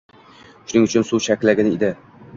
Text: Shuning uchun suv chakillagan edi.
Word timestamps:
Shuning 0.71 0.87
uchun 0.89 1.05
suv 1.11 1.23
chakillagan 1.29 1.73
edi. 1.77 1.95